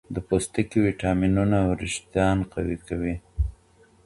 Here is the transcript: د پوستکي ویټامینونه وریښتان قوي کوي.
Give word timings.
د 0.15 0.17
پوستکي 0.27 0.77
ویټامینونه 0.85 1.57
وریښتان 1.69 2.37
قوي 2.53 2.77
کوي. 2.87 3.15